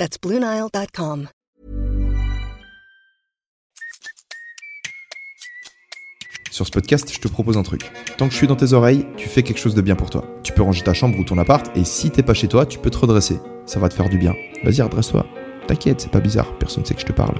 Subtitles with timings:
[0.00, 1.28] That's BlueNile.com.
[6.50, 7.92] Sur ce podcast, je te propose un truc.
[8.16, 10.24] Tant que je suis dans tes oreilles, tu fais quelque chose de bien pour toi.
[10.42, 12.78] Tu peux ranger ta chambre ou ton appart, et si t'es pas chez toi, tu
[12.78, 13.40] peux te redresser.
[13.66, 14.34] Ça va te faire du bien.
[14.64, 15.26] Vas-y, redresse-toi.
[15.66, 17.38] T'inquiète, c'est pas bizarre, personne ne sait que je te parle.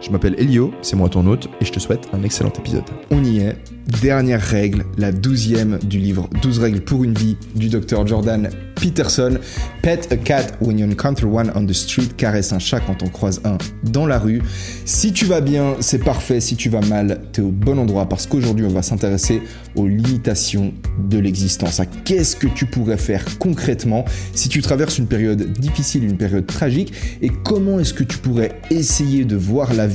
[0.00, 2.84] Je m'appelle Elio, c'est moi ton hôte, et je te souhaite un excellent épisode.
[3.10, 3.56] On y est.
[4.02, 9.38] Dernière règle, la douzième du livre 12 règles pour une vie du docteur Jordan Peterson.
[9.82, 12.08] Pet a cat when you encounter one on the street.
[12.16, 14.42] Caresse un chat quand on croise un dans la rue.
[14.84, 16.40] Si tu vas bien, c'est parfait.
[16.40, 19.42] Si tu vas mal, t'es au bon endroit parce qu'aujourd'hui, on va s'intéresser
[19.74, 20.74] aux limitations
[21.08, 21.80] de l'existence.
[21.80, 26.46] À qu'est-ce que tu pourrais faire concrètement si tu traverses une période difficile, une période
[26.46, 26.92] tragique?
[27.22, 29.87] Et comment est-ce que tu pourrais essayer de voir la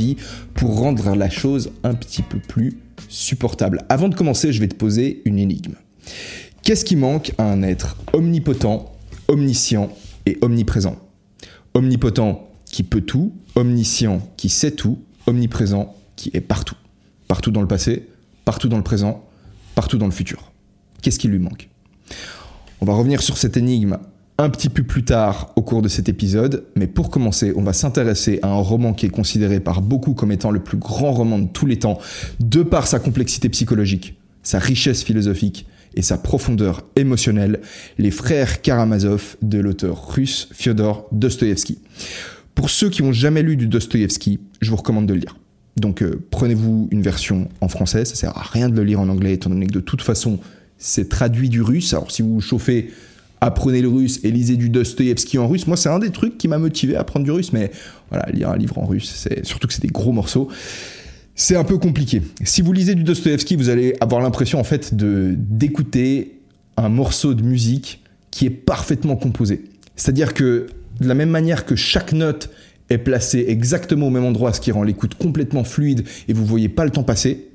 [0.53, 3.85] pour rendre la chose un petit peu plus supportable.
[3.89, 5.75] Avant de commencer, je vais te poser une énigme.
[6.63, 8.95] Qu'est-ce qui manque à un être omnipotent,
[9.27, 9.89] omniscient
[10.25, 10.97] et omniprésent?
[11.73, 16.75] Omnipotent qui peut tout, omniscient qui sait tout, omniprésent qui est partout.
[17.27, 18.07] Partout dans le passé,
[18.45, 19.23] partout dans le présent,
[19.75, 20.51] partout dans le futur.
[21.01, 21.69] Qu'est-ce qui lui manque?
[22.81, 23.97] On va revenir sur cette énigme
[24.37, 27.73] un petit peu plus tard au cours de cet épisode, mais pour commencer, on va
[27.73, 31.39] s'intéresser à un roman qui est considéré par beaucoup comme étant le plus grand roman
[31.39, 31.99] de tous les temps,
[32.39, 37.61] de par sa complexité psychologique, sa richesse philosophique et sa profondeur émotionnelle,
[37.99, 41.77] les frères Karamazov de l'auteur russe Fyodor Dostoïevski.
[42.55, 45.37] Pour ceux qui n'ont jamais lu du Dostoïevski, je vous recommande de le lire.
[45.77, 49.09] Donc euh, prenez-vous une version en français, ça sert à rien de le lire en
[49.09, 50.39] anglais, étant donné que de toute façon
[50.77, 51.93] c'est traduit du russe.
[51.93, 52.91] Alors si vous vous chauffez,
[53.45, 55.67] apprenez le russe et lisez du Dostoïevski en russe.
[55.67, 57.71] Moi c'est un des trucs qui m'a motivé à apprendre du russe, mais
[58.09, 60.49] voilà, lire un livre en russe, c'est surtout que c'est des gros morceaux
[61.35, 62.21] c'est un peu compliqué.
[62.43, 66.39] Si vous lisez du Dostoevsky, vous allez avoir l'impression en fait de d'écouter
[66.77, 69.63] un morceau de musique qui est parfaitement composé.
[69.95, 70.67] C'est-à-dire que
[70.99, 72.49] de la même manière que chaque note
[72.89, 76.69] est placée exactement au même endroit, ce qui rend l'écoute complètement fluide et vous voyez
[76.69, 77.47] pas le temps passer,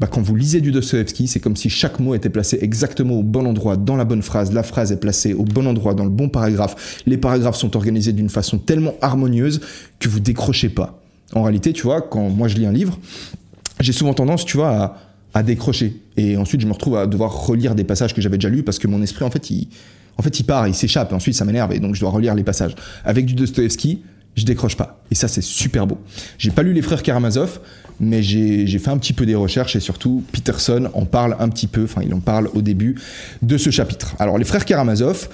[0.00, 3.22] bah quand vous lisez du Dostoevsky, c'est comme si chaque mot était placé exactement au
[3.22, 6.10] bon endroit dans la bonne phrase, la phrase est placée au bon endroit dans le
[6.10, 9.60] bon paragraphe, les paragraphes sont organisés d'une façon tellement harmonieuse
[9.98, 11.00] que vous décrochez pas
[11.32, 12.98] en réalité, tu vois, quand moi je lis un livre,
[13.80, 14.96] j'ai souvent tendance, tu vois,
[15.34, 16.00] à, décrocher.
[16.16, 18.78] Et ensuite, je me retrouve à devoir relire des passages que j'avais déjà lus parce
[18.78, 19.68] que mon esprit, en fait, il,
[20.46, 21.12] part, il s'échappe.
[21.12, 22.74] Ensuite, ça m'énerve et donc je dois relire les passages.
[23.04, 24.02] Avec du Dostoevsky,
[24.34, 25.02] je décroche pas.
[25.10, 25.98] Et ça, c'est super beau.
[26.38, 27.60] J'ai pas lu les frères Karamazov,
[28.00, 31.66] mais j'ai fait un petit peu des recherches et surtout, Peterson en parle un petit
[31.66, 32.96] peu, enfin, il en parle au début
[33.42, 34.14] de ce chapitre.
[34.18, 35.28] Alors, les frères Karamazov,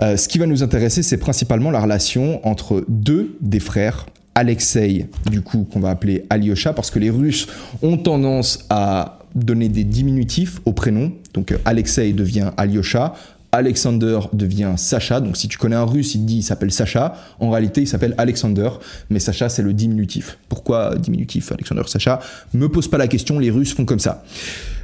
[0.00, 5.06] euh, ce qui va nous intéresser, c'est principalement la relation entre deux des frères Alexei,
[5.30, 7.46] du coup, qu'on va appeler Alyosha, parce que les Russes
[7.82, 11.12] ont tendance à donner des diminutifs au prénom.
[11.34, 13.14] Donc Alexei devient Alyosha,
[13.54, 15.20] Alexander devient Sacha.
[15.20, 17.14] Donc si tu connais un russe, il dit il s'appelle Sacha.
[17.38, 18.68] En réalité, il s'appelle Alexander,
[19.10, 20.38] mais Sacha c'est le diminutif.
[20.48, 22.18] Pourquoi diminutif Alexander Sacha?
[22.52, 24.24] Me pose pas la question, les Russes font comme ça.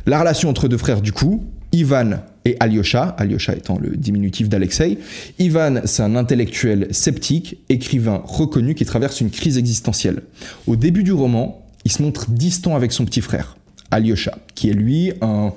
[0.07, 4.99] La relation entre deux frères du coup, Ivan et Alyosha, Alyosha étant le diminutif d'Alexei.
[5.41, 10.23] Ivan, c'est un intellectuel sceptique, écrivain reconnu qui traverse une crise existentielle.
[10.69, 13.57] Au début du roman, il se montre distant avec son petit frère,
[13.91, 15.53] Alyosha, qui est lui un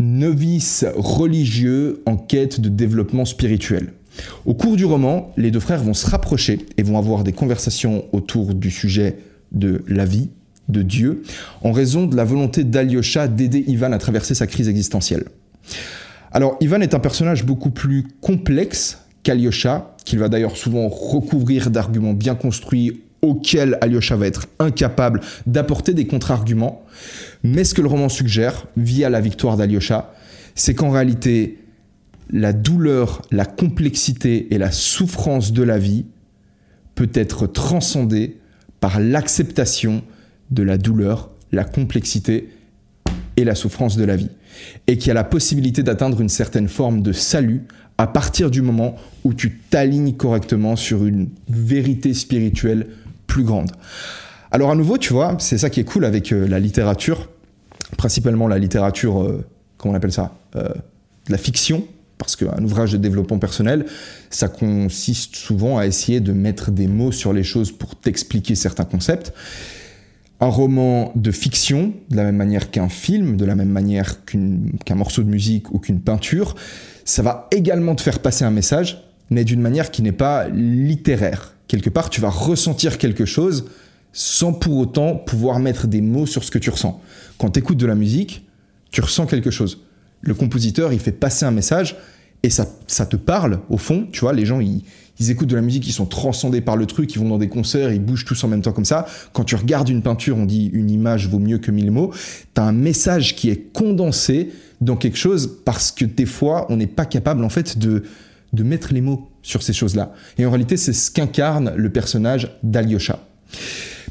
[0.00, 3.92] novice religieux en quête de développement spirituel.
[4.46, 8.04] Au cours du roman, les deux frères vont se rapprocher et vont avoir des conversations
[8.12, 9.18] autour du sujet
[9.52, 10.30] de la vie,
[10.68, 11.22] de Dieu,
[11.62, 15.24] en raison de la volonté d'Alyosha d'aider Ivan à traverser sa crise existentielle.
[16.32, 22.14] Alors, Ivan est un personnage beaucoup plus complexe qu'Alyosha, qu'il va d'ailleurs souvent recouvrir d'arguments
[22.14, 26.84] bien construits auxquels Alyosha va être incapable d'apporter des contre-arguments.
[27.42, 30.14] Mais ce que le roman suggère, via la victoire d'Alyosha,
[30.54, 31.58] c'est qu'en réalité,
[32.30, 36.06] la douleur, la complexité et la souffrance de la vie
[36.94, 38.36] peut être transcendée
[38.80, 40.02] par l'acceptation
[40.50, 42.50] de la douleur, la complexité
[43.36, 44.30] et la souffrance de la vie.
[44.86, 47.62] Et qui a la possibilité d'atteindre une certaine forme de salut
[47.98, 52.86] à partir du moment où tu t'alignes correctement sur une vérité spirituelle
[53.30, 53.70] plus grande.
[54.50, 57.28] Alors à nouveau, tu vois, c'est ça qui est cool avec euh, la littérature,
[57.96, 59.44] principalement la littérature, euh,
[59.78, 60.68] comment on appelle ça, euh,
[61.28, 61.84] la fiction,
[62.18, 63.86] parce qu'un ouvrage de développement personnel,
[64.28, 68.84] ça consiste souvent à essayer de mettre des mots sur les choses pour t'expliquer certains
[68.84, 69.32] concepts.
[70.40, 74.94] Un roman de fiction, de la même manière qu'un film, de la même manière qu'un
[74.96, 76.56] morceau de musique ou qu'une peinture,
[77.04, 81.54] ça va également te faire passer un message, mais d'une manière qui n'est pas littéraire.
[81.70, 83.66] Quelque part, tu vas ressentir quelque chose
[84.12, 87.00] sans pour autant pouvoir mettre des mots sur ce que tu ressens.
[87.38, 88.44] Quand tu écoutes de la musique,
[88.90, 89.78] tu ressens quelque chose.
[90.20, 91.94] Le compositeur, il fait passer un message
[92.42, 94.08] et ça, ça te parle au fond.
[94.10, 94.82] Tu vois, les gens, ils,
[95.20, 97.48] ils écoutent de la musique, ils sont transcendés par le truc, ils vont dans des
[97.48, 99.06] concerts, ils bougent tous en même temps comme ça.
[99.32, 102.12] Quand tu regardes une peinture, on dit une image vaut mieux que mille mots.
[102.52, 104.50] Tu as un message qui est condensé
[104.80, 108.02] dans quelque chose parce que des fois, on n'est pas capable en fait de,
[108.52, 110.12] de mettre les mots sur ces choses-là.
[110.38, 113.18] Et en réalité, c'est ce qu'incarne le personnage d'Alyosha.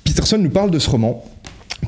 [0.03, 1.23] Peterson nous parle de ce roman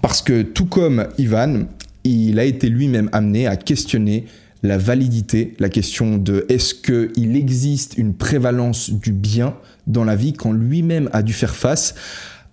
[0.01, 1.65] parce que tout comme Ivan,
[2.03, 4.25] il a été lui-même amené à questionner
[4.63, 9.55] la validité, la question de est-ce qu'il existe une prévalence du bien
[9.87, 11.95] dans la vie quand lui-même a dû faire face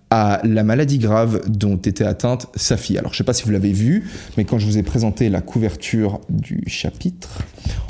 [0.09, 2.97] à la maladie grave dont était atteinte sa fille.
[2.97, 5.29] Alors je ne sais pas si vous l'avez vu, mais quand je vous ai présenté
[5.29, 7.29] la couverture du chapitre,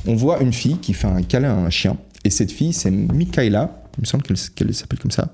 [0.05, 1.95] on voit une fille qui fait un câlin à un chien.
[2.23, 5.33] Et cette fille, c'est Michaela, il me semble qu'elle s'appelle comme ça,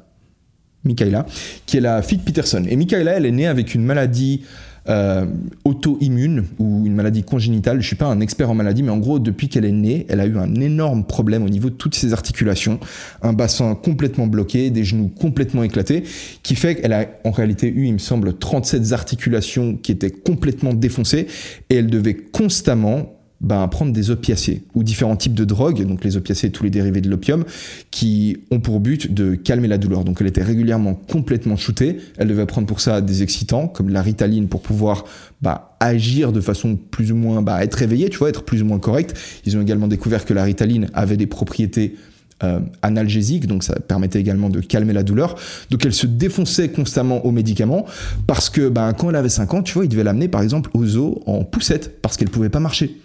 [0.84, 1.26] Michaela,
[1.66, 2.64] qui est la fille de Peterson.
[2.68, 4.44] Et Michaela, elle est née avec une maladie
[4.88, 5.26] euh,
[5.64, 7.82] auto-immune ou une maladie congénitale.
[7.82, 10.20] Je suis pas un expert en maladie, mais en gros, depuis qu'elle est née, elle
[10.20, 12.80] a eu un énorme problème au niveau de toutes ses articulations,
[13.24, 16.04] un bassin complètement bloqué, des genoux complètement éclatés,
[16.44, 20.76] qui fait qu'elle a en réalité eu, il me semble, 37 articulations qui étaient complètement
[20.76, 21.26] défoncées
[21.72, 23.14] et elle devait constamment
[23.45, 27.00] ben, prendre des opiacés ou différents types de drogues, donc les opiacés, tous les dérivés
[27.00, 27.45] de l'opium,
[27.92, 30.03] qui ont pour but de calmer la douleur.
[30.03, 31.97] Donc elle était régulièrement complètement shootée.
[32.18, 35.06] Elle devait prendre pour ça des excitants, comme la ritaline, pour pouvoir
[35.44, 38.65] bah, agir de façon plus ou moins, bah, être réveillée, tu vois, être plus ou
[38.65, 39.15] moins correcte.
[39.45, 41.95] Ils ont également découvert que la ritaline avait des propriétés
[42.44, 45.36] euh, analgésiques, donc ça permettait également de calmer la douleur.
[45.69, 47.86] Donc elle se défonçait constamment aux médicaments
[48.25, 50.71] parce que ben, quand elle avait 5 ans, tu vois, il devait l'amener par exemple
[50.74, 52.98] aux zoo en poussette parce qu'elle pouvait pas marcher.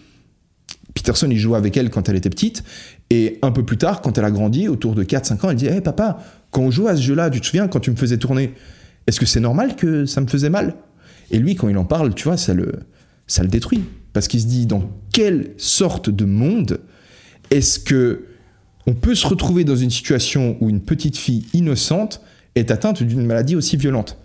[0.94, 2.64] Peterson, il jouait avec elle quand elle était petite.
[3.10, 5.66] Et un peu plus tard, quand elle a grandi, autour de 4-5 ans, elle dit
[5.66, 6.18] Hé papa,
[6.50, 8.54] quand on joue à ce jeu-là, tu te souviens quand tu me faisais tourner
[9.06, 10.74] Est-ce que c'est normal que ça me faisait mal?
[11.30, 12.80] Et lui, quand il en parle, tu vois, ça le,
[13.26, 13.84] ça le détruit.
[14.12, 16.80] Parce qu'il se dit Dans quelle sorte de monde
[17.50, 18.26] est-ce que
[18.86, 22.22] on peut se retrouver dans une situation où une petite fille innocente
[22.54, 24.16] est atteinte d'une maladie aussi violente?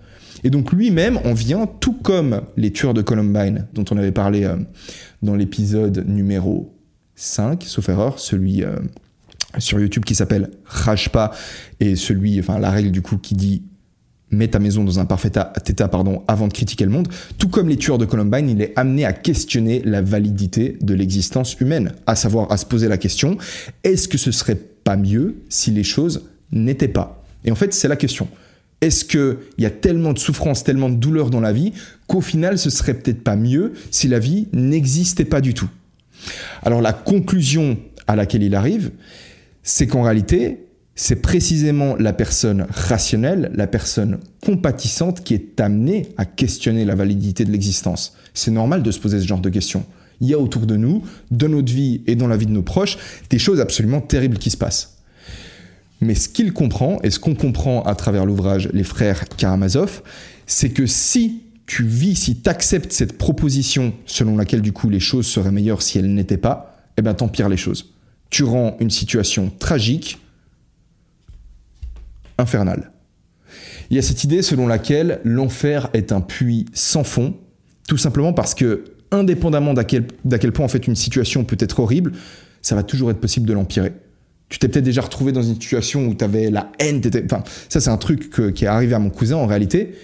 [0.46, 4.44] Et donc lui-même en vient, tout comme les tueurs de Columbine, dont on avait parlé
[4.44, 4.56] euh,
[5.24, 6.72] dans l'épisode numéro
[7.16, 8.76] 5, sauf erreur, celui euh,
[9.58, 11.32] sur YouTube qui s'appelle Rajpa,
[11.80, 13.64] et celui, enfin la règle du coup qui dit
[14.30, 15.32] mets ta maison dans un parfait
[15.68, 17.08] état pardon, avant de critiquer le monde,
[17.40, 21.60] tout comme les tueurs de Columbine, il est amené à questionner la validité de l'existence
[21.60, 23.40] humaine, à savoir à se poser la question,
[23.84, 27.24] est-ce que ce serait pas mieux si les choses n'étaient pas?
[27.46, 28.28] Et en fait, c'est la question.
[28.82, 31.74] Est-ce qu'il y a tellement de souffrance, tellement de douleur dans la vie
[32.08, 35.70] qu'au final ce serait peut-être pas mieux si la vie n'existait pas du tout?
[36.64, 37.78] Alors la conclusion
[38.08, 38.92] à laquelle il arrive,
[39.64, 46.26] c'est qu'en réalité, c'est précisément la personne rationnelle, la personne compatissante qui est amenée à
[46.26, 48.16] questionner la validité de l'existence.
[48.34, 49.86] C'est normal de se poser ce genre de questions.
[50.22, 52.62] Il y a autour de nous, dans notre vie et dans la vie de nos
[52.62, 52.98] proches,
[53.30, 54.95] des choses absolument terribles qui se passent.
[56.02, 60.02] Mais ce qu'il comprend, et ce qu'on comprend à travers l'ouvrage Les frères Karamazov,
[60.46, 65.00] c'est que si tu vis, si tu acceptes cette proposition selon laquelle du coup les
[65.00, 67.94] choses seraient meilleures si elles n'étaient pas, eh bien t'empires les choses.
[68.30, 70.20] Tu rends une situation tragique
[72.38, 72.92] infernale.
[73.90, 77.36] Il y a cette idée selon laquelle l'enfer est un puits sans fond,
[77.88, 80.08] tout simplement parce que, indépendamment d'à quel,
[80.40, 82.12] quel point en fait une situation peut être horrible,
[82.62, 83.94] ça va toujours être possible de l'empirer.
[84.56, 87.02] Tu t'es peut-être déjà retrouvé dans une situation où tu avais la haine.
[87.68, 89.96] Ça, c'est un truc qui est arrivé à mon cousin en réalité.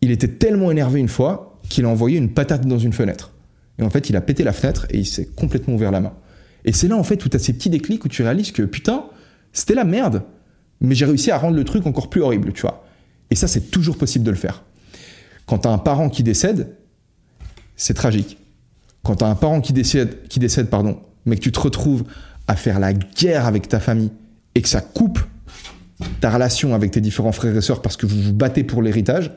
[0.00, 3.32] Il était tellement énervé une fois qu'il a envoyé une patate dans une fenêtre.
[3.78, 6.14] Et en fait, il a pété la fenêtre et il s'est complètement ouvert la main.
[6.64, 8.62] Et c'est là, en fait, où tu as ces petits déclics où tu réalises que
[8.62, 9.04] putain,
[9.52, 10.22] c'était la merde,
[10.80, 12.86] mais j'ai réussi à rendre le truc encore plus horrible, tu vois.
[13.30, 14.64] Et ça, c'est toujours possible de le faire.
[15.44, 16.78] Quand tu as un parent qui décède,
[17.76, 18.38] c'est tragique.
[19.02, 22.04] Quand tu as un parent qui décède, qui décède pardon, mais que tu te retrouves
[22.48, 24.10] à faire la guerre avec ta famille
[24.54, 25.18] et que ça coupe
[26.20, 29.32] ta relation avec tes différents frères et sœurs parce que vous vous battez pour l'héritage,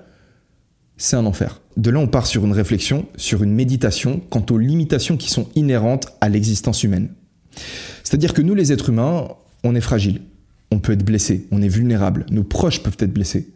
[0.97, 1.61] c'est un enfer.
[1.77, 5.47] De là, on part sur une réflexion, sur une méditation quant aux limitations qui sont
[5.55, 7.09] inhérentes à l'existence humaine.
[8.03, 9.27] C'est-à-dire que nous, les êtres humains,
[9.63, 10.21] on est fragile,
[10.71, 13.49] on peut être blessé, on est vulnérable, nos proches peuvent être blessés.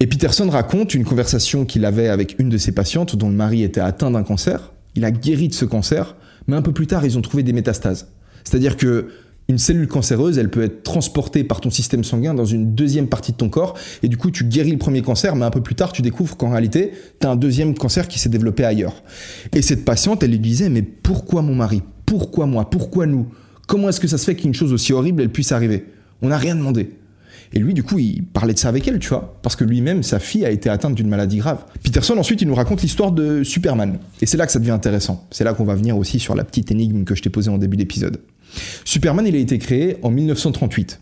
[0.00, 3.62] Et Peterson raconte une conversation qu'il avait avec une de ses patientes dont le mari
[3.62, 4.72] était atteint d'un cancer.
[4.96, 6.16] Il a guéri de ce cancer,
[6.46, 8.08] Mais un peu plus tard, ils ont trouvé des métastases.
[8.44, 9.08] C'est-à-dire que
[9.48, 13.32] une cellule cancéreuse, elle peut être transportée par ton système sanguin dans une deuxième partie
[13.32, 15.74] de ton corps, et du coup, tu guéris le premier cancer, mais un peu plus
[15.74, 19.02] tard, tu découvres qu'en réalité, tu as un deuxième cancer qui s'est développé ailleurs.
[19.52, 21.82] Et cette patiente, elle lui disait, mais pourquoi mon mari?
[22.06, 22.70] Pourquoi moi?
[22.70, 23.26] Pourquoi nous?
[23.66, 25.84] Comment est-ce que ça se fait qu'une chose aussi horrible, elle puisse arriver?
[26.22, 26.90] On n'a rien demandé.
[27.54, 30.02] Et lui, du coup, il parlait de ça avec elle, tu vois, parce que lui-même,
[30.02, 31.64] sa fille a été atteinte d'une maladie grave.
[31.82, 33.98] Peterson, ensuite, il nous raconte l'histoire de Superman.
[34.20, 35.26] Et c'est là que ça devient intéressant.
[35.30, 37.58] C'est là qu'on va venir aussi sur la petite énigme que je t'ai posée en
[37.58, 38.20] début d'épisode.
[38.84, 41.00] Superman, il a été créé en 1938.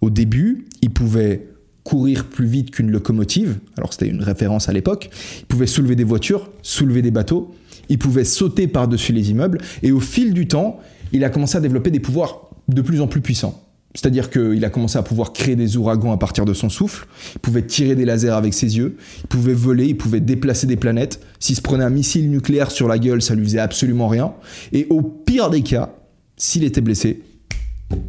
[0.00, 1.48] Au début, il pouvait
[1.82, 5.10] courir plus vite qu'une locomotive, alors c'était une référence à l'époque,
[5.40, 7.54] il pouvait soulever des voitures, soulever des bateaux,
[7.90, 10.80] il pouvait sauter par-dessus les immeubles, et au fil du temps,
[11.12, 13.63] il a commencé à développer des pouvoirs de plus en plus puissants.
[13.94, 17.38] C'est-à-dire qu'il a commencé à pouvoir créer des ouragans à partir de son souffle, il
[17.38, 21.20] pouvait tirer des lasers avec ses yeux, il pouvait voler, il pouvait déplacer des planètes.
[21.38, 24.34] S'il se prenait un missile nucléaire sur la gueule, ça lui faisait absolument rien.
[24.72, 25.94] Et au pire des cas,
[26.36, 27.22] s'il était blessé,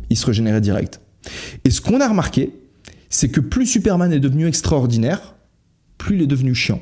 [0.10, 1.02] il se régénérait direct.
[1.64, 2.54] Et ce qu'on a remarqué,
[3.10, 5.36] c'est que plus Superman est devenu extraordinaire,
[6.00, 6.82] plus il est devenu chiant.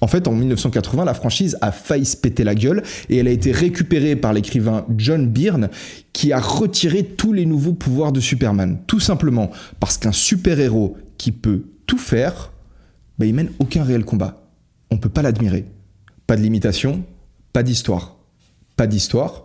[0.00, 3.30] En fait, en 1980, la franchise a failli se péter la gueule et elle a
[3.30, 5.70] été récupérée par l'écrivain John Byrne
[6.12, 8.78] qui a retiré tous les nouveaux pouvoirs de Superman.
[8.86, 9.50] Tout simplement
[9.80, 12.52] parce qu'un super-héros qui peut tout faire,
[13.18, 14.42] bah, il mène aucun réel combat.
[14.90, 15.64] On ne peut pas l'admirer.
[16.26, 17.02] Pas de limitation,
[17.52, 18.16] pas d'histoire.
[18.76, 19.44] Pas d'histoire,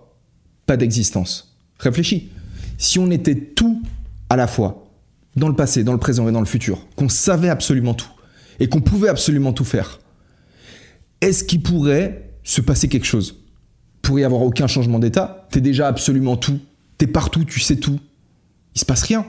[0.65, 1.55] pas d'existence.
[1.79, 2.29] Réfléchis.
[2.77, 3.81] Si on était tout
[4.29, 4.91] à la fois,
[5.37, 8.09] dans le passé, dans le présent et dans le futur, qu'on savait absolument tout,
[8.59, 10.00] et qu'on pouvait absolument tout faire,
[11.21, 13.37] est-ce qu'il pourrait se passer quelque chose?
[14.01, 16.59] Pourrait y avoir aucun changement d'état T'es déjà absolument tout.
[16.97, 17.99] T'es partout, tu sais tout.
[18.75, 19.25] Il se passe rien.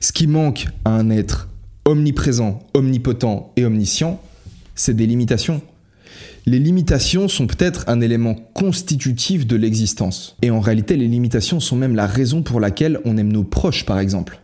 [0.00, 1.48] Ce qui manque à un être
[1.84, 4.20] omniprésent, omnipotent et omniscient,
[4.74, 5.62] c'est des limitations.
[6.46, 10.36] Les limitations sont peut-être un élément constitutif de l'existence.
[10.42, 13.86] Et en réalité, les limitations sont même la raison pour laquelle on aime nos proches,
[13.86, 14.40] par exemple.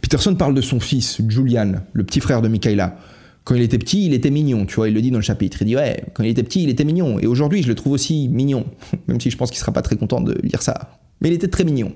[0.00, 2.96] Peterson parle de son fils, Julian, le petit frère de Michaela.
[3.44, 5.58] Quand il était petit, il était mignon, tu vois, il le dit dans le chapitre.
[5.62, 7.18] Il dit ouais, quand il était petit, il était mignon.
[7.18, 8.66] Et aujourd'hui, je le trouve aussi mignon.
[9.08, 10.98] Même si je pense qu'il sera pas très content de lire ça.
[11.20, 11.92] Mais il était très mignon.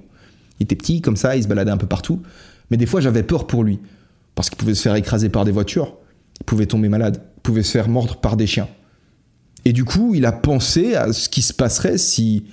[0.58, 2.22] Il était petit, comme ça, il se baladait un peu partout.
[2.70, 3.78] Mais des fois, j'avais peur pour lui.
[4.34, 5.96] Parce qu'il pouvait se faire écraser par des voitures.
[6.40, 7.22] Il pouvait tomber malade.
[7.36, 8.68] Il pouvait se faire mordre par des chiens.
[9.64, 12.44] Et du coup, il a pensé à ce qui se passerait si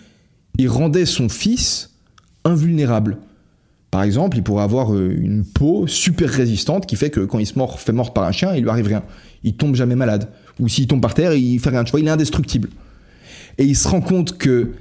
[0.58, 1.92] il rendait son fils
[2.44, 3.18] invulnérable.
[3.92, 7.46] Par exemple, il pourrait avoir euh, une peau super résistante qui fait que quand il
[7.46, 9.04] se fait mordre par un chien, il lui arrive rien.
[9.44, 10.30] Il tombe jamais malade.
[10.60, 11.84] Ou s'il tombe par terre, il fait rien.
[11.84, 12.70] Tu vois, il est indestructible.
[13.58, 14.72] Et il se rend compte que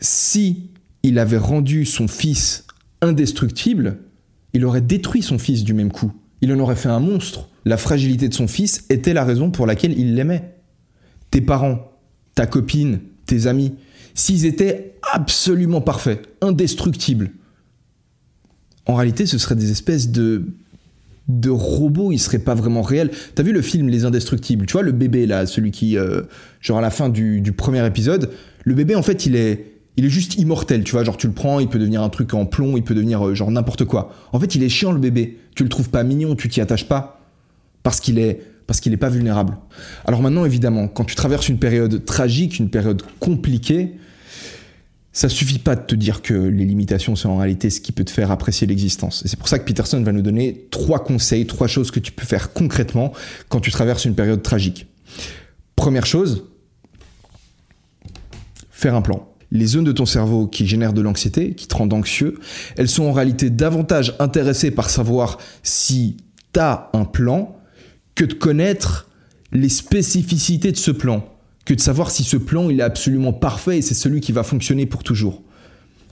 [0.00, 0.70] si
[1.04, 2.66] il avait rendu son fils
[3.02, 3.98] indestructible,
[4.52, 6.12] il aurait détruit son fils du même coup.
[6.40, 7.48] Il en aurait fait un monstre.
[7.64, 10.56] La fragilité de son fils était la raison pour laquelle il l'aimait
[11.30, 11.92] tes parents,
[12.34, 13.74] ta copine, tes amis,
[14.14, 17.30] s'ils étaient absolument parfaits, indestructibles,
[18.86, 20.44] en réalité, ce seraient des espèces de
[21.28, 23.10] de robots, ils seraient pas vraiment réels.
[23.34, 24.66] T'as vu le film Les Indestructibles?
[24.66, 26.22] Tu vois le bébé là, celui qui, euh,
[26.60, 28.30] genre à la fin du, du, premier épisode,
[28.64, 30.82] le bébé en fait il est, il est juste immortel.
[30.82, 32.94] Tu vois, genre tu le prends, il peut devenir un truc en plomb, il peut
[32.94, 34.12] devenir euh, genre n'importe quoi.
[34.32, 35.38] En fait, il est chiant le bébé.
[35.54, 37.20] Tu le trouves pas mignon, tu t'y attaches pas
[37.82, 39.56] parce qu'il est parce qu'il n'est pas vulnérable.
[40.04, 43.96] Alors maintenant, évidemment, quand tu traverses une période tragique, une période compliquée,
[45.12, 48.04] ça suffit pas de te dire que les limitations sont en réalité ce qui peut
[48.04, 49.24] te faire apprécier l'existence.
[49.24, 52.12] Et c'est pour ça que Peterson va nous donner trois conseils, trois choses que tu
[52.12, 53.12] peux faire concrètement
[53.48, 54.86] quand tu traverses une période tragique.
[55.74, 56.44] Première chose,
[58.70, 59.26] faire un plan.
[59.50, 62.38] Les zones de ton cerveau qui génèrent de l'anxiété, qui te rendent anxieux,
[62.76, 66.18] elles sont en réalité davantage intéressées par savoir si
[66.52, 67.56] tu as un plan
[68.14, 69.08] que de connaître
[69.50, 71.24] les spécificités de ce plan,
[71.64, 74.42] que de savoir si ce plan il est absolument parfait et c'est celui qui va
[74.42, 75.42] fonctionner pour toujours.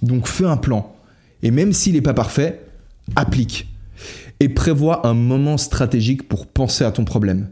[0.03, 0.95] Donc fais un plan.
[1.43, 2.65] Et même s'il n'est pas parfait,
[3.17, 3.69] applique.
[4.41, 7.49] Et prévois un moment stratégique pour penser à ton problème.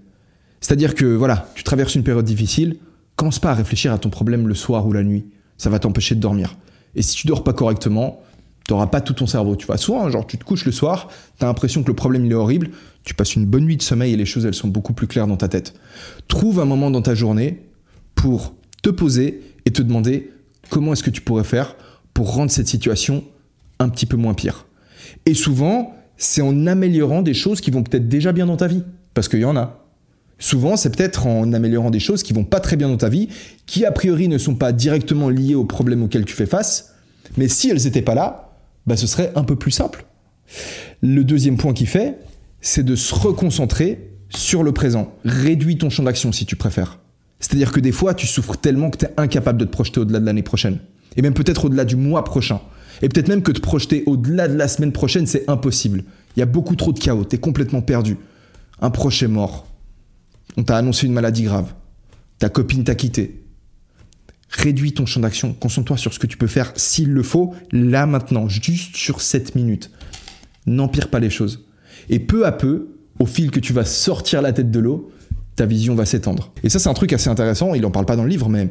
[0.60, 2.76] C'est-à-dire que voilà, tu traverses une période difficile,
[3.16, 5.26] commence pas à réfléchir à ton problème le soir ou la nuit.
[5.58, 6.56] Ça va t'empêcher de dormir.
[6.94, 8.22] Et si tu dors pas correctement,
[8.66, 9.56] t'auras pas tout ton cerveau.
[9.56, 12.24] Tu vois, soit genre tu te couches le soir, tu as l'impression que le problème
[12.24, 12.70] il est horrible,
[13.04, 15.26] tu passes une bonne nuit de sommeil et les choses elles sont beaucoup plus claires
[15.26, 15.74] dans ta tête.
[16.28, 17.62] Trouve un moment dans ta journée
[18.16, 20.32] pour te poser et te demander
[20.68, 21.76] comment est-ce que tu pourrais faire
[22.12, 23.22] pour rendre cette situation
[23.78, 24.66] un petit peu moins pire.
[25.26, 28.82] Et souvent, c'est en améliorant des choses qui vont peut-être déjà bien dans ta vie,
[29.14, 29.82] parce qu'il y en a.
[30.38, 33.28] Souvent, c'est peut-être en améliorant des choses qui vont pas très bien dans ta vie,
[33.66, 36.94] qui a priori ne sont pas directement liées aux problèmes auxquels tu fais face,
[37.36, 40.06] mais si elles n'étaient pas là, bah, ce serait un peu plus simple.
[41.02, 42.18] Le deuxième point qui fait,
[42.60, 45.12] c'est de se reconcentrer sur le présent.
[45.24, 46.98] Réduis ton champ d'action si tu préfères.
[47.40, 50.20] C'est-à-dire que des fois, tu souffres tellement que tu es incapable de te projeter au-delà
[50.20, 50.78] de l'année prochaine.
[51.16, 52.60] Et même peut-être au-delà du mois prochain.
[53.02, 56.04] Et peut-être même que te projeter au-delà de la semaine prochaine, c'est impossible.
[56.36, 58.16] Il y a beaucoup trop de chaos, tu es complètement perdu.
[58.80, 59.66] Un proche est mort.
[60.56, 61.74] On t'a annoncé une maladie grave.
[62.38, 63.42] Ta copine t'a quitté.
[64.48, 68.06] Réduis ton champ d'action, concentre-toi sur ce que tu peux faire s'il le faut, là
[68.06, 69.90] maintenant, juste sur 7 minutes.
[70.66, 71.66] N'empire pas les choses.
[72.08, 72.88] Et peu à peu,
[73.18, 75.10] au fil que tu vas sortir la tête de l'eau,
[75.56, 76.52] ta vision va s'étendre.
[76.62, 78.68] Et ça, c'est un truc assez intéressant, il n'en parle pas dans le livre, mais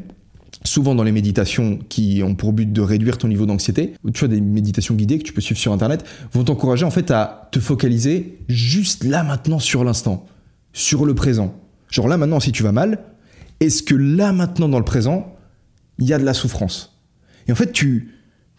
[0.64, 4.28] souvent dans les méditations qui ont pour but de réduire ton niveau d'anxiété, tu vois,
[4.28, 7.60] des méditations guidées que tu peux suivre sur Internet, vont t'encourager en fait à te
[7.60, 10.26] focaliser juste là maintenant sur l'instant,
[10.72, 11.54] sur le présent.
[11.90, 13.00] Genre là maintenant, si tu vas mal,
[13.60, 15.34] est-ce que là maintenant dans le présent,
[15.98, 16.98] il y a de la souffrance?
[17.48, 18.14] Et en fait, tu,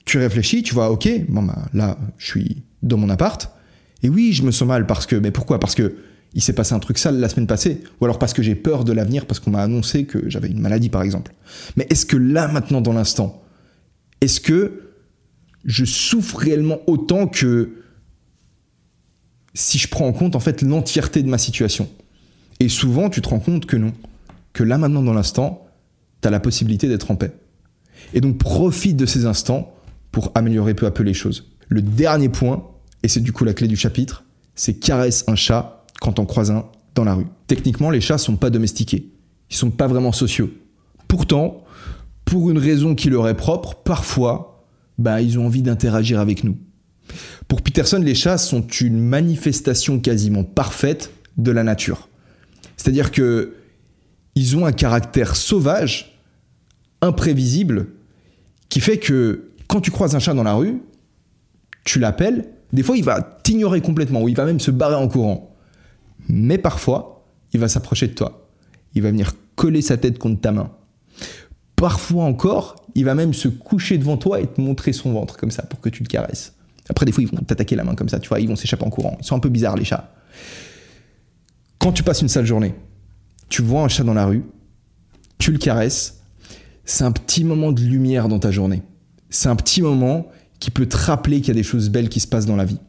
[0.06, 3.50] tu réfléchis, tu vois, ok, bon bah, là, je suis dans mon appart,
[4.04, 5.60] et oui, je me sens mal parce que, mais pourquoi?
[5.60, 5.96] Parce que
[6.38, 8.84] il s'est passé un truc sale la semaine passée, ou alors parce que j'ai peur
[8.84, 11.34] de l'avenir, parce qu'on m'a annoncé que j'avais une maladie, par exemple.
[11.78, 13.42] Mais est-ce que là, maintenant, dans l'instant,
[14.22, 14.92] est-ce que
[15.66, 17.78] je souffre réellement autant que
[19.56, 21.90] si je prends en compte fait l'entièreté de ma situation?
[22.60, 23.94] Et souvent, tu te rends compte que non,
[24.54, 25.68] que là, maintenant, dans l'instant,
[26.22, 27.32] tu as la possibilité d'être en paix.
[28.14, 29.74] Et donc, profite de ces instants
[30.12, 31.50] pour améliorer peu à peu les choses.
[31.68, 32.64] Le dernier point,
[33.02, 36.52] et c'est du coup la clé du chapitre, c'est caresse un chat quand on croise
[36.52, 37.28] un dans la rue.
[37.48, 39.12] Techniquement, les chats sont pas domestiqués.
[39.50, 40.50] Ils sont pas vraiment sociaux.
[41.08, 41.64] Pourtant,
[42.26, 44.66] pour une raison qui leur est propre, parfois,
[44.98, 46.58] bah, ils ont envie d'interagir avec nous.
[47.48, 52.10] Pour Peterson, les chats sont une manifestation quasiment parfaite de la nature.
[52.76, 53.54] C'est-à-dire que
[54.36, 56.20] ils ont un caractère sauvage,
[57.02, 57.88] imprévisible,
[58.70, 60.82] qui fait que quand tu croises un chat dans la rue,
[61.86, 65.08] tu l'appelles, des fois il va t'ignorer complètement, ou il va même se barrer en
[65.08, 65.57] courant.
[66.28, 68.48] Mais parfois, il va s'approcher de toi.
[68.94, 70.72] Il va venir coller sa tête contre ta main.
[71.76, 75.52] Parfois encore, il va même se coucher devant toi et te montrer son ventre comme
[75.52, 76.54] ça pour que tu le caresses.
[76.90, 78.86] Après, des fois, ils vont t'attaquer la main comme ça, tu vois, ils vont s'échapper
[78.86, 79.18] en courant.
[79.20, 80.14] Ils sont un peu bizarres, les chats.
[81.78, 82.74] Quand tu passes une sale journée,
[83.50, 84.44] tu vois un chat dans la rue,
[85.38, 86.22] tu le caresses,
[86.86, 88.82] c'est un petit moment de lumière dans ta journée.
[89.30, 90.28] C'est un petit moment
[90.60, 92.66] qui peut te rappeler qu'il y a des choses belles qui se passent dans la
[92.66, 92.80] vie.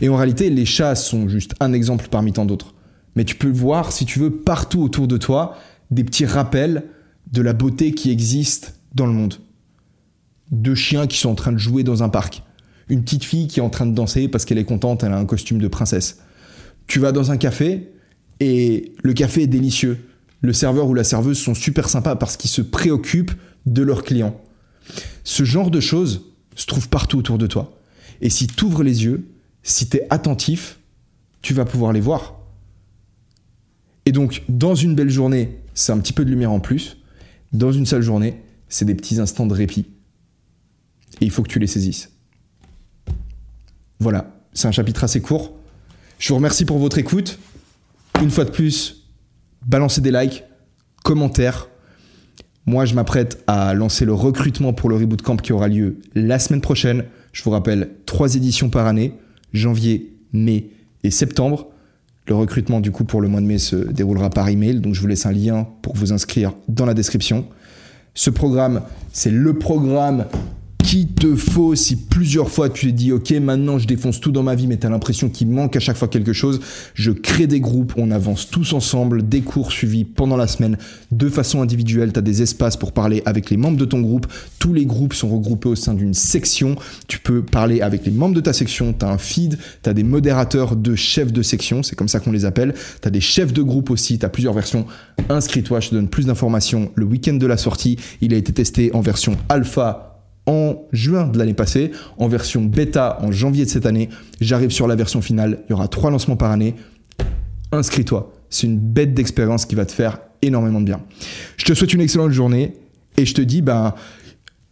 [0.00, 2.74] Et en réalité, les chats sont juste un exemple parmi tant d'autres.
[3.16, 5.56] Mais tu peux voir, si tu veux, partout autour de toi,
[5.90, 6.84] des petits rappels
[7.32, 9.34] de la beauté qui existe dans le monde.
[10.52, 12.42] Deux chiens qui sont en train de jouer dans un parc.
[12.88, 15.18] Une petite fille qui est en train de danser parce qu'elle est contente, elle a
[15.18, 16.20] un costume de princesse.
[16.86, 17.90] Tu vas dans un café
[18.38, 19.98] et le café est délicieux.
[20.42, 23.32] Le serveur ou la serveuse sont super sympas parce qu'ils se préoccupent
[23.64, 24.40] de leurs clients.
[25.24, 26.22] Ce genre de choses
[26.54, 27.80] se trouve partout autour de toi.
[28.20, 29.26] Et si tu ouvres les yeux,
[29.62, 30.78] si tu es attentif,
[31.42, 32.35] tu vas pouvoir les voir.
[34.06, 36.96] Et donc, dans une belle journée, c'est un petit peu de lumière en plus.
[37.52, 39.86] Dans une seule journée, c'est des petits instants de répit.
[41.20, 42.12] Et il faut que tu les saisisses.
[43.98, 45.56] Voilà, c'est un chapitre assez court.
[46.18, 47.38] Je vous remercie pour votre écoute.
[48.22, 49.08] Une fois de plus,
[49.66, 50.44] balancez des likes,
[51.02, 51.68] commentaires.
[52.64, 56.38] Moi, je m'apprête à lancer le recrutement pour le Reboot Camp qui aura lieu la
[56.38, 57.04] semaine prochaine.
[57.32, 59.14] Je vous rappelle, trois éditions par année,
[59.52, 60.70] janvier, mai
[61.02, 61.70] et septembre.
[62.28, 65.00] Le recrutement du coup pour le mois de mai se déroulera par email, donc je
[65.00, 67.46] vous laisse un lien pour vous inscrire dans la description.
[68.14, 70.26] Ce programme, c'est le programme
[70.86, 74.44] qu'il te faut si plusieurs fois tu te dis ok maintenant je défonce tout dans
[74.44, 76.60] ma vie mais tu as l'impression qu'il manque à chaque fois quelque chose,
[76.94, 80.78] je crée des groupes, on avance tous ensemble, des cours suivis pendant la semaine
[81.10, 84.28] de façon individuelle, tu as des espaces pour parler avec les membres de ton groupe,
[84.60, 86.76] tous les groupes sont regroupés au sein d'une section,
[87.08, 89.92] tu peux parler avec les membres de ta section, tu as un feed, tu as
[89.92, 93.20] des modérateurs de chefs de section, c'est comme ça qu'on les appelle, tu as des
[93.20, 94.86] chefs de groupe aussi, tu as plusieurs versions,
[95.30, 98.94] inscris-toi, je te donne plus d'informations le week-end de la sortie, il a été testé
[98.94, 100.12] en version alpha
[100.46, 104.08] en juin de l'année passée, en version bêta en janvier de cette année.
[104.40, 106.74] J'arrive sur la version finale, il y aura trois lancements par année.
[107.72, 111.00] Inscris-toi, c'est une bête d'expérience qui va te faire énormément de bien.
[111.56, 112.74] Je te souhaite une excellente journée
[113.16, 113.94] et je te dis ben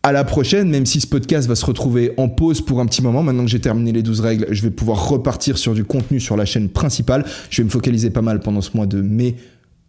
[0.05, 3.01] à la prochaine, même si ce podcast va se retrouver en pause pour un petit
[3.01, 3.23] moment.
[3.23, 6.37] Maintenant que j'ai terminé les 12 règles, je vais pouvoir repartir sur du contenu sur
[6.37, 7.25] la chaîne principale.
[7.49, 9.37] Je vais me focaliser pas mal pendant ce mois de mai,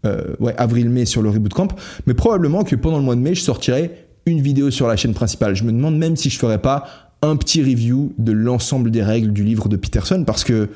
[0.05, 1.67] euh, ouais, avril-mai sur le Reboot Camp.
[2.05, 5.13] Mais probablement que pendant le mois de mai, je sortirai une vidéo sur la chaîne
[5.13, 5.55] principale.
[5.55, 6.85] Je me demande même si je ferais pas
[7.21, 10.69] un petit review de l'ensemble des règles du livre de Peterson parce que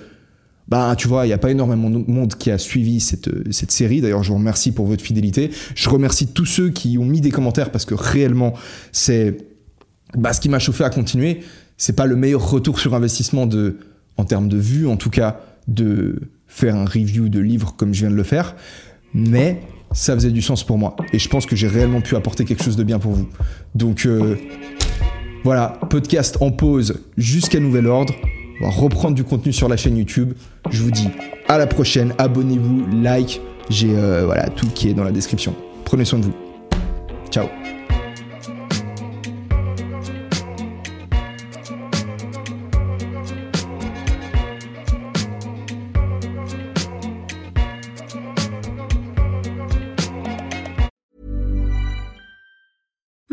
[0.68, 3.72] bah tu vois, il n'y a pas énormément de monde qui a suivi cette, cette
[3.72, 4.02] série.
[4.02, 5.50] D'ailleurs, je vous remercie pour votre fidélité.
[5.74, 8.54] Je remercie tous ceux qui ont mis des commentaires parce que réellement,
[8.92, 9.38] c'est
[10.16, 11.40] bah, ce qui m'a chauffé à continuer.
[11.78, 13.78] C'est pas le meilleur retour sur investissement de,
[14.18, 18.02] en termes de vues, en tout cas, de faire un review de livre comme je
[18.02, 18.56] viens de le faire.
[19.16, 20.96] Mais ça faisait du sens pour moi.
[21.14, 23.28] Et je pense que j'ai réellement pu apporter quelque chose de bien pour vous.
[23.76, 24.36] Donc euh,
[25.44, 28.14] voilà, podcast en pause jusqu'à nouvel ordre.
[28.62, 30.34] On va reprendre du contenu sur la chaîne YouTube.
[30.70, 31.08] Je vous dis
[31.48, 32.14] à la prochaine.
[32.18, 33.42] Abonnez-vous, like.
[33.70, 35.56] J'ai euh, tout qui est dans la description.
[35.86, 36.34] Prenez soin de vous.
[37.30, 37.48] Ciao.